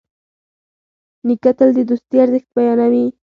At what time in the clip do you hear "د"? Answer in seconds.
1.75-1.79